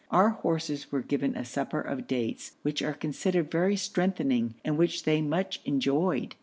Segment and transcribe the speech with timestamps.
[0.09, 5.03] Our horses were given a supper of dates, which are considered very strengthening, and which
[5.03, 6.33] they much enjoyed.